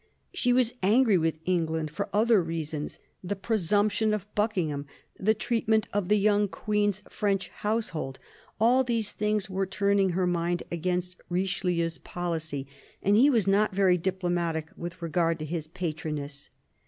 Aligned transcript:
She 0.33 0.51
was 0.51 0.73
angry 0.81 1.19
with 1.19 1.37
England 1.45 1.91
for 1.91 2.09
other 2.11 2.41
reasons: 2.41 2.97
the 3.23 3.35
pre 3.35 3.57
sumption 3.57 4.15
of 4.15 4.25
Buckingham, 4.33 4.87
the 5.19 5.35
treatment 5.35 5.87
of 5.93 6.07
the 6.07 6.17
young 6.17 6.47
Queen's 6.47 7.03
French 7.07 7.49
household. 7.49 8.17
All 8.59 8.83
these 8.83 9.11
things 9.11 9.47
were 9.47 9.67
turning 9.67 10.09
her 10.09 10.25
mind 10.25 10.63
against 10.71 11.17
Richelieu's 11.29 11.99
policy. 11.99 12.65
And 13.03 13.15
he 13.15 13.29
was 13.29 13.45
not 13.45 13.75
very 13.75 13.99
diplomatic 13.99 14.69
with 14.75 15.03
regard 15.03 15.37
to 15.37 15.45
his 15.45 15.67
patroness. 15.67 16.49